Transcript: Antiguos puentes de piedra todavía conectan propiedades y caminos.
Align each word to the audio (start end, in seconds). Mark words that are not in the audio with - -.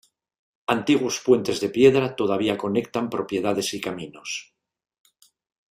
Antiguos 0.65 1.19
puentes 1.25 1.59
de 1.61 1.69
piedra 1.69 2.15
todavía 2.15 2.57
conectan 2.57 3.07
propiedades 3.11 3.71
y 3.75 3.79
caminos. 3.81 4.55